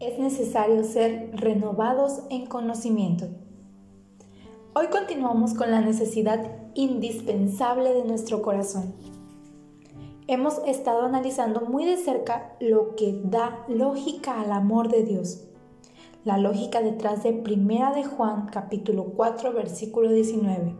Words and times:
es 0.00 0.16
necesario 0.18 0.84
ser 0.84 1.30
renovados 1.32 2.22
en 2.30 2.46
conocimiento. 2.46 3.26
Hoy 4.72 4.86
continuamos 4.88 5.54
con 5.54 5.72
la 5.72 5.80
necesidad 5.80 6.52
indispensable 6.74 7.92
de 7.92 8.04
nuestro 8.04 8.40
corazón. 8.40 8.94
Hemos 10.28 10.58
estado 10.66 11.02
analizando 11.02 11.62
muy 11.62 11.84
de 11.84 11.96
cerca 11.96 12.54
lo 12.60 12.94
que 12.94 13.20
da 13.24 13.64
lógica 13.66 14.40
al 14.40 14.52
amor 14.52 14.88
de 14.88 15.02
Dios. 15.02 15.48
La 16.24 16.38
lógica 16.38 16.80
detrás 16.80 17.24
de 17.24 17.32
Primera 17.32 17.92
de 17.92 18.04
Juan 18.04 18.46
capítulo 18.52 19.14
4 19.16 19.52
versículo 19.52 20.12
19. 20.12 20.76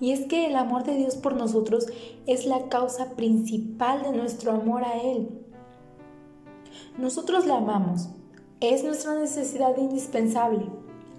Y 0.00 0.12
es 0.12 0.26
que 0.26 0.46
el 0.46 0.56
amor 0.56 0.84
de 0.84 0.94
Dios 0.94 1.16
por 1.16 1.36
nosotros 1.36 1.86
es 2.26 2.46
la 2.46 2.70
causa 2.70 3.10
principal 3.16 4.04
de 4.04 4.12
nuestro 4.12 4.52
amor 4.52 4.84
a 4.84 5.02
Él. 5.02 5.49
Nosotros 6.98 7.46
le 7.46 7.52
amamos. 7.52 8.08
Es 8.60 8.84
nuestra 8.84 9.14
necesidad 9.14 9.76
indispensable 9.78 10.66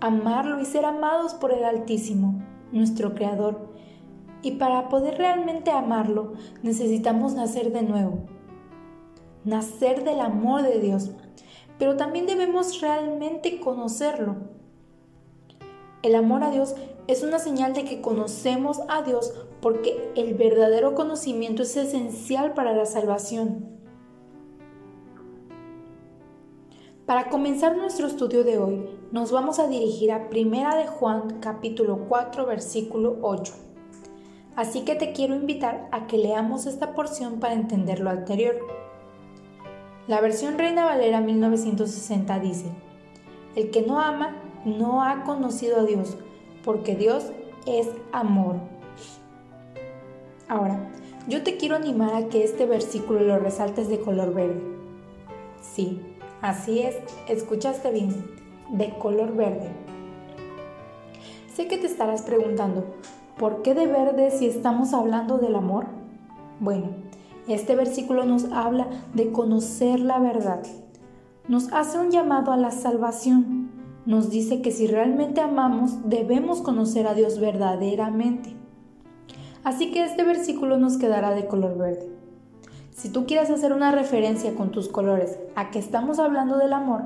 amarlo 0.02 0.60
y 0.60 0.66
ser 0.66 0.84
amados 0.84 1.36
por 1.36 1.54
el 1.54 1.64
Altísimo, 1.64 2.42
nuestro 2.72 3.14
Creador. 3.14 3.70
Y 4.42 4.54
para 4.54 4.90
poder 4.90 5.18
realmente 5.18 5.70
amarlo, 5.70 6.34
necesitamos 6.64 7.36
nacer 7.36 7.72
de 7.72 7.84
nuevo, 7.84 8.26
nacer 9.46 10.04
del 10.04 10.20
amor 10.20 10.64
de 10.64 10.80
Dios, 10.80 11.12
pero 11.78 11.96
también 11.96 12.26
debemos 12.26 12.82
realmente 12.82 13.60
conocerlo. 13.60 14.38
El 16.02 16.16
amor 16.16 16.44
a 16.44 16.50
Dios 16.50 16.74
es 17.06 17.22
una 17.22 17.38
señal 17.38 17.74
de 17.74 17.86
que 17.86 18.02
conocemos 18.02 18.82
a 18.88 19.04
Dios 19.04 19.32
porque 19.62 20.12
el 20.16 20.34
verdadero 20.34 20.96
conocimiento 20.96 21.62
es 21.62 21.78
esencial 21.78 22.56
para 22.56 22.74
la 22.74 22.88
salvación. 22.88 23.81
Para 27.12 27.28
comenzar 27.28 27.76
nuestro 27.76 28.08
estudio 28.08 28.46
de 28.46 28.58
hoy, 28.58 28.90
nos 29.12 29.34
vamos 29.34 29.60
a 29.60 29.68
dirigir 29.68 30.14
a 30.14 30.30
Primera 30.30 30.78
de 30.78 30.88
Juan 30.88 31.42
capítulo 31.42 32.06
4 32.08 32.46
versículo 32.46 33.18
8. 33.22 33.54
Así 34.56 34.86
que 34.86 34.96
te 34.96 35.12
quiero 35.12 35.36
invitar 35.36 35.90
a 35.92 36.08
que 36.08 36.18
leamos 36.18 36.68
esta 36.68 36.96
porción 36.96 37.42
para 37.42 37.54
entender 37.54 38.00
lo 38.00 38.12
anterior. 38.12 38.56
La 40.08 40.22
versión 40.22 40.58
Reina 40.58 40.86
Valera 40.86 41.20
1960 41.20 42.40
dice, 42.40 42.68
El 43.58 43.72
que 43.72 43.82
no 43.82 44.00
ama 44.00 44.38
no 44.64 45.04
ha 45.04 45.26
conocido 45.26 45.82
a 45.82 45.84
Dios, 45.84 46.16
porque 46.64 46.96
Dios 46.96 47.34
es 47.66 47.90
amor. 48.14 48.56
Ahora, 50.48 50.90
yo 51.28 51.44
te 51.44 51.58
quiero 51.58 51.76
animar 51.76 52.16
a 52.16 52.30
que 52.30 52.46
este 52.46 52.66
versículo 52.66 53.20
lo 53.20 53.38
resaltes 53.38 53.90
de 53.90 54.00
color 54.00 54.34
verde. 54.34 54.64
Sí, 55.60 56.00
Así 56.42 56.80
es, 56.80 56.96
escuchaste 57.28 57.92
bien, 57.92 58.26
de 58.72 58.98
color 58.98 59.36
verde. 59.36 59.70
Sé 61.54 61.68
que 61.68 61.78
te 61.78 61.86
estarás 61.86 62.24
preguntando, 62.24 62.84
¿por 63.38 63.62
qué 63.62 63.76
de 63.76 63.86
verde 63.86 64.32
si 64.32 64.48
estamos 64.48 64.94
hablando 64.94 65.38
del 65.38 65.56
amor? 65.56 65.86
Bueno, 66.60 66.88
este 67.48 67.76
versículo 67.76 68.26
nos 68.26 68.46
habla 68.52 68.88
de 69.14 69.32
conocer 69.32 70.00
la 70.00 70.18
verdad. 70.18 70.64
Nos 71.48 71.72
hace 71.74 72.00
un 72.00 72.10
llamado 72.10 72.52
a 72.52 72.58
la 72.58 72.72
salvación. 72.72 73.70
Nos 74.08 74.32
dice 74.32 74.64
que 74.64 74.72
si 74.72 74.88
realmente 74.88 75.42
amamos, 75.42 76.10
debemos 76.10 76.62
conocer 76.62 77.06
a 77.06 77.14
Dios 77.14 77.40
verdaderamente. 77.40 78.56
Así 79.64 79.92
que 79.92 80.06
este 80.06 80.24
versículo 80.24 80.78
nos 80.78 80.98
quedará 80.98 81.36
de 81.36 81.46
color 81.46 81.78
verde. 81.78 82.10
Si 83.02 83.10
tú 83.10 83.26
quieres 83.26 83.50
hacer 83.50 83.74
una 83.74 83.92
referencia 83.92 84.54
con 84.54 84.70
tus 84.70 84.88
colores 84.88 85.40
a 85.56 85.72
que 85.72 85.80
estamos 85.80 86.20
hablando 86.20 86.60
del 86.60 86.72
amor, 86.72 87.02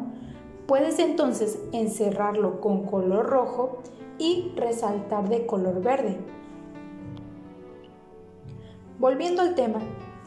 puedes 0.68 1.00
entonces 1.00 1.58
encerrarlo 1.72 2.60
con 2.60 2.86
color 2.86 3.28
rojo 3.28 3.78
y 4.18 4.52
resaltar 4.58 5.30
de 5.30 5.46
color 5.46 5.82
verde. 5.82 6.18
Volviendo 9.00 9.42
al 9.42 9.56
tema, 9.56 9.80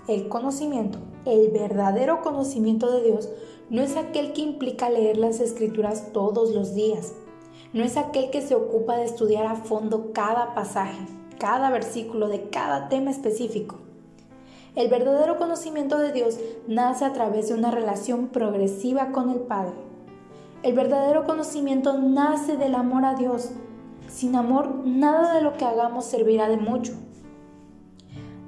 el 0.08 0.30
conocimiento, 0.30 1.00
el 1.26 1.50
verdadero 1.50 2.22
conocimiento 2.22 2.90
de 2.90 3.02
Dios, 3.02 3.28
no 3.68 3.82
es 3.82 3.94
aquel 3.98 4.32
que 4.32 4.40
implica 4.40 4.88
leer 4.88 5.18
las 5.18 5.38
escrituras 5.38 6.14
todos 6.14 6.54
los 6.54 6.74
días, 6.74 7.12
no 7.74 7.84
es 7.84 7.98
aquel 7.98 8.30
que 8.30 8.40
se 8.40 8.54
ocupa 8.54 8.96
de 8.96 9.04
estudiar 9.04 9.44
a 9.44 9.56
fondo 9.56 10.14
cada 10.14 10.54
pasaje, 10.54 11.04
cada 11.38 11.68
versículo 11.68 12.28
de 12.28 12.48
cada 12.48 12.88
tema 12.88 13.10
específico. 13.10 13.87
El 14.78 14.86
verdadero 14.86 15.38
conocimiento 15.38 15.98
de 15.98 16.12
Dios 16.12 16.38
nace 16.68 17.04
a 17.04 17.12
través 17.12 17.48
de 17.48 17.54
una 17.54 17.72
relación 17.72 18.28
progresiva 18.28 19.10
con 19.10 19.28
el 19.28 19.40
Padre. 19.40 19.74
El 20.62 20.76
verdadero 20.76 21.24
conocimiento 21.24 21.98
nace 21.98 22.56
del 22.56 22.76
amor 22.76 23.04
a 23.04 23.14
Dios. 23.14 23.50
Sin 24.06 24.36
amor, 24.36 24.82
nada 24.84 25.34
de 25.34 25.42
lo 25.42 25.54
que 25.54 25.64
hagamos 25.64 26.04
servirá 26.04 26.48
de 26.48 26.58
mucho. 26.58 26.92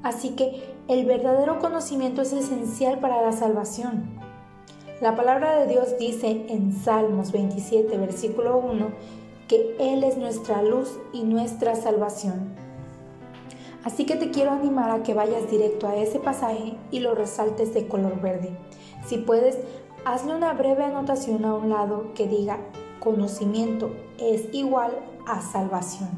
Así 0.04 0.36
que 0.36 0.72
el 0.86 1.04
verdadero 1.04 1.58
conocimiento 1.58 2.22
es 2.22 2.32
esencial 2.32 3.00
para 3.00 3.22
la 3.22 3.32
salvación. 3.32 4.10
La 5.00 5.16
palabra 5.16 5.58
de 5.58 5.66
Dios 5.66 5.98
dice 5.98 6.46
en 6.48 6.72
Salmos 6.72 7.32
27, 7.32 7.98
versículo 7.98 8.56
1, 8.56 8.86
que 9.48 9.74
Él 9.80 10.04
es 10.04 10.16
nuestra 10.16 10.62
luz 10.62 10.96
y 11.12 11.24
nuestra 11.24 11.74
salvación. 11.74 12.59
Así 13.84 14.04
que 14.04 14.16
te 14.16 14.30
quiero 14.30 14.50
animar 14.50 14.90
a 14.90 15.02
que 15.02 15.14
vayas 15.14 15.50
directo 15.50 15.88
a 15.88 15.96
ese 15.96 16.18
pasaje 16.18 16.76
y 16.90 17.00
lo 17.00 17.14
resaltes 17.14 17.72
de 17.72 17.88
color 17.88 18.20
verde. 18.20 18.50
Si 19.06 19.16
puedes, 19.16 19.58
hazle 20.04 20.34
una 20.34 20.52
breve 20.52 20.84
anotación 20.84 21.44
a 21.44 21.54
un 21.54 21.70
lado 21.70 22.12
que 22.14 22.26
diga 22.26 22.58
conocimiento 23.00 23.90
es 24.18 24.52
igual 24.52 24.92
a 25.26 25.40
salvación. 25.40 26.10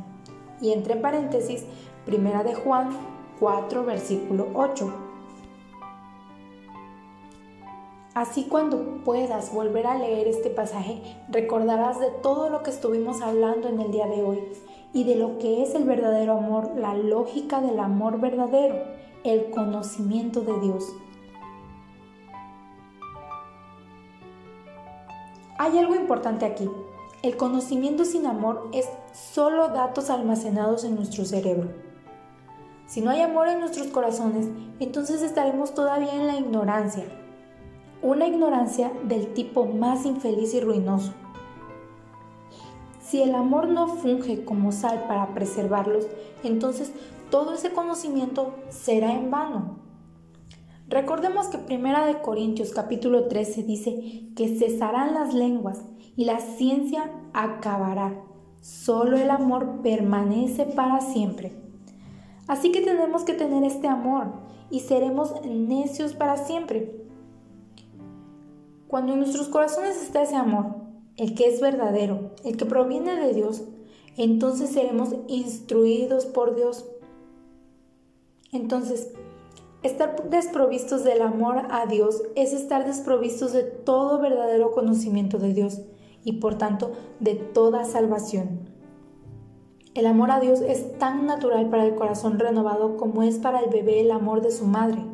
Y 0.61 0.73
entre 0.73 0.97
paréntesis, 0.97 1.65
primera 2.05 2.43
de 2.43 2.55
Juan 2.55 2.91
4, 3.39 3.85
versículo 3.85 4.49
8. 4.55 4.93
Así 8.15 8.45
cuando 8.45 9.03
puedas 9.05 9.55
volver 9.55 9.87
a 9.87 9.97
leer 9.97 10.29
este 10.29 10.51
pasaje, 10.51 11.01
recordarás 11.31 11.99
de 11.99 12.11
todo 12.11 12.51
lo 12.51 12.63
que 12.63 12.71
estuvimos 12.71 13.23
hablando 13.23 13.69
en 13.69 13.81
el 13.81 13.91
día 13.91 14.07
de 14.07 14.23
hoy 14.23 14.39
y 14.93 15.05
de 15.05 15.17
lo 15.17 15.39
que 15.39 15.63
es 15.63 15.75
el 15.75 15.85
verdadero 15.85 16.39
amor, 16.39 16.73
la 16.77 16.95
lógica 16.95 17.61
del 17.61 17.81
amor 17.81 18.21
verdadero, 18.21 18.77
el 19.25 19.51
conocimiento 19.51 20.43
de 20.43 20.61
Dios. 20.61 20.85
Hay 25.59 25.79
algo 25.79 25.95
importante 25.95 26.45
aquí. 26.45 26.69
El 27.23 27.37
conocimiento 27.37 28.05
sin 28.05 28.27
amor 28.27 28.69
es 28.73 28.89
solo 29.13 29.69
datos 29.69 30.11
almacenados 30.11 30.83
en 30.85 30.97
nuestro 30.97 31.25
cerebro. 31.25 31.71
Si 32.87 33.01
no 33.01 33.11
hay 33.11 33.21
amor 33.21 33.49
en 33.49 33.61
nuestros 33.61 33.87
corazones, 33.87 34.49
entonces 34.81 35.23
estaremos 35.23 35.73
todavía 35.73 36.15
en 36.15 36.27
la 36.27 36.37
ignorancia. 36.37 37.05
Una 38.03 38.27
ignorancia 38.27 38.93
del 39.05 39.33
tipo 39.33 39.65
más 39.65 40.05
infeliz 40.05 40.53
y 40.53 40.61
ruinoso. 40.61 41.15
Si 43.13 43.21
el 43.21 43.35
amor 43.35 43.69
no 43.69 43.89
funge 43.89 44.43
como 44.43 44.73
sal 44.73 45.05
para 45.07 45.35
preservarlos, 45.35 46.07
entonces 46.43 46.93
todo 47.31 47.53
ese 47.53 47.71
conocimiento 47.71 48.55
será 48.71 49.13
en 49.13 49.31
vano. 49.31 49.81
Recordemos 50.89 51.49
que 51.49 51.59
Primera 51.59 52.07
de 52.07 52.23
Corintios 52.23 52.71
capítulo 52.73 53.29
13 53.29 53.65
dice 53.65 54.31
que 54.35 54.57
cesarán 54.57 55.13
las 55.13 55.35
lenguas 55.35 55.83
y 56.17 56.25
la 56.25 56.41
ciencia 56.41 57.13
acabará. 57.35 58.19
Solo 58.63 59.19
el 59.19 59.29
amor 59.31 59.83
permanece 59.83 60.65
para 60.65 61.03
siempre. 61.03 61.53
Así 62.47 62.73
que 62.73 62.81
tenemos 62.81 63.25
que 63.25 63.35
tener 63.35 63.63
este 63.65 63.89
amor 63.89 64.33
y 64.71 64.81
seremos 64.81 65.35
necios 65.45 66.15
para 66.15 66.39
siempre. 66.39 67.05
Cuando 68.89 69.13
en 69.13 69.19
nuestros 69.19 69.49
corazones 69.49 70.03
está 70.03 70.23
ese 70.23 70.37
amor, 70.37 70.82
el 71.23 71.37
que 71.37 71.47
es 71.47 71.61
verdadero, 71.61 72.33
el 72.43 72.57
que 72.57 72.67
proviene 72.67 73.15
de 73.15 73.33
Dios, 73.33 73.63
entonces 74.17 74.71
seremos 74.71 75.15
instruidos 75.29 76.27
por 76.27 76.57
Dios. 76.57 76.85
Entonces, 78.51 79.13
estar 79.85 80.29
desprovistos 80.31 81.05
del 81.05 81.23
amor 81.23 81.63
a 81.71 81.87
Dios 81.87 82.25
es 82.35 82.53
estar 82.53 82.85
desprovistos 82.85 83.53
de 83.53 83.63
todo 83.63 84.19
verdadero 84.19 84.73
conocimiento 84.73 85.39
de 85.39 85.55
Dios 85.55 85.83
y 86.25 86.41
por 86.41 86.57
tanto 86.59 86.91
de 87.21 87.37
toda 87.37 87.85
salvación. 87.85 88.69
El 89.95 90.07
amor 90.07 90.33
a 90.33 90.41
Dios 90.41 90.61
es 90.61 90.99
tan 90.99 91.27
natural 91.27 91.71
para 91.71 91.87
el 91.87 91.95
corazón 91.95 92.41
renovado 92.41 92.97
como 92.97 93.23
es 93.23 93.39
para 93.39 93.61
el 93.61 93.71
bebé 93.71 94.01
el 94.01 94.11
amor 94.11 94.43
de 94.43 94.51
su 94.51 94.65
madre. 94.65 95.05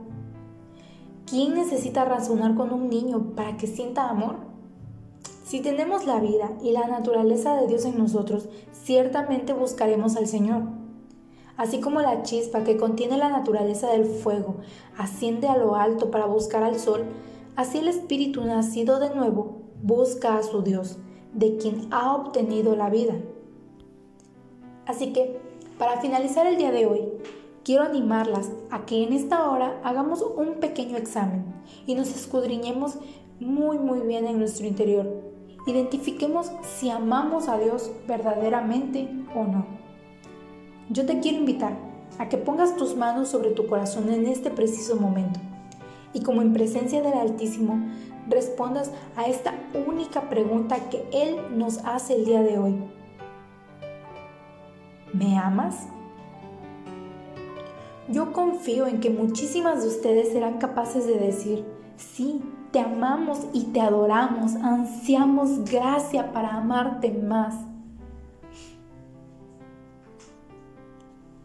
¿Quién 1.26 1.52
necesita 1.52 2.06
razonar 2.06 2.54
con 2.54 2.72
un 2.72 2.88
niño 2.88 3.34
para 3.36 3.58
que 3.58 3.66
sienta 3.66 4.08
amor? 4.08 4.47
Si 5.48 5.60
tenemos 5.60 6.04
la 6.04 6.20
vida 6.20 6.52
y 6.62 6.72
la 6.72 6.86
naturaleza 6.88 7.56
de 7.56 7.66
Dios 7.66 7.86
en 7.86 7.96
nosotros, 7.96 8.50
ciertamente 8.70 9.54
buscaremos 9.54 10.14
al 10.16 10.26
Señor. 10.26 10.64
Así 11.56 11.80
como 11.80 12.02
la 12.02 12.22
chispa 12.22 12.64
que 12.64 12.76
contiene 12.76 13.16
la 13.16 13.30
naturaleza 13.30 13.90
del 13.90 14.04
fuego 14.04 14.56
asciende 14.98 15.48
a 15.48 15.56
lo 15.56 15.74
alto 15.74 16.10
para 16.10 16.26
buscar 16.26 16.64
al 16.64 16.78
sol, 16.78 17.06
así 17.56 17.78
el 17.78 17.88
Espíritu 17.88 18.44
nacido 18.44 19.00
de 19.00 19.14
nuevo 19.14 19.62
busca 19.82 20.36
a 20.36 20.42
su 20.42 20.60
Dios, 20.60 20.98
de 21.32 21.56
quien 21.56 21.88
ha 21.92 22.14
obtenido 22.14 22.76
la 22.76 22.90
vida. 22.90 23.14
Así 24.84 25.14
que, 25.14 25.40
para 25.78 25.98
finalizar 26.02 26.46
el 26.46 26.58
día 26.58 26.72
de 26.72 26.84
hoy, 26.84 27.08
quiero 27.64 27.84
animarlas 27.84 28.50
a 28.68 28.84
que 28.84 29.02
en 29.02 29.14
esta 29.14 29.50
hora 29.50 29.80
hagamos 29.82 30.20
un 30.20 30.56
pequeño 30.60 30.98
examen 30.98 31.46
y 31.86 31.94
nos 31.94 32.14
escudriñemos 32.14 32.98
muy 33.40 33.78
muy 33.78 34.00
bien 34.00 34.26
en 34.26 34.38
nuestro 34.38 34.66
interior. 34.66 35.37
Identifiquemos 35.66 36.50
si 36.62 36.90
amamos 36.90 37.48
a 37.48 37.58
Dios 37.58 37.90
verdaderamente 38.06 39.08
o 39.34 39.44
no. 39.44 39.66
Yo 40.90 41.04
te 41.04 41.20
quiero 41.20 41.38
invitar 41.38 41.76
a 42.18 42.28
que 42.28 42.38
pongas 42.38 42.76
tus 42.76 42.96
manos 42.96 43.28
sobre 43.28 43.50
tu 43.50 43.66
corazón 43.66 44.08
en 44.10 44.26
este 44.26 44.50
preciso 44.50 44.96
momento 44.96 45.40
y 46.12 46.22
como 46.22 46.42
en 46.42 46.52
presencia 46.52 47.02
del 47.02 47.14
Altísimo 47.14 47.78
respondas 48.28 48.90
a 49.16 49.26
esta 49.26 49.54
única 49.86 50.28
pregunta 50.28 50.88
que 50.88 51.04
Él 51.12 51.36
nos 51.56 51.78
hace 51.84 52.14
el 52.14 52.24
día 52.24 52.42
de 52.42 52.58
hoy. 52.58 52.76
¿Me 55.12 55.38
amas? 55.38 55.86
Yo 58.08 58.32
confío 58.32 58.86
en 58.86 59.00
que 59.00 59.10
muchísimas 59.10 59.82
de 59.82 59.88
ustedes 59.88 60.32
serán 60.32 60.58
capaces 60.58 61.06
de 61.06 61.18
decir, 61.18 61.64
sí, 61.96 62.40
te 62.70 62.80
amamos 62.80 63.46
y 63.52 63.64
te 63.66 63.80
adoramos, 63.80 64.54
ansiamos 64.56 65.64
gracia 65.64 66.32
para 66.32 66.54
amarte 66.54 67.10
más. 67.10 67.54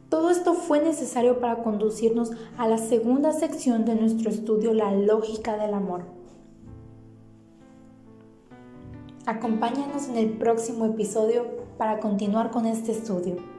Todo 0.10 0.30
esto 0.30 0.54
fue 0.54 0.80
necesario 0.80 1.40
para 1.40 1.64
conducirnos 1.64 2.32
a 2.58 2.68
la 2.68 2.78
segunda 2.78 3.34
sección 3.34 3.84
de 3.86 3.96
nuestro 3.96 4.30
estudio, 4.30 4.74
la 4.74 4.92
lógica 4.92 5.58
del 5.58 5.74
amor. 5.74 6.04
Acompáñanos 9.26 10.10
en 10.10 10.18
el 10.18 10.38
próximo 10.38 10.86
episodio 10.86 11.46
para 11.78 12.00
continuar 12.00 12.52
con 12.52 12.66
este 12.66 12.92
estudio. 12.92 13.53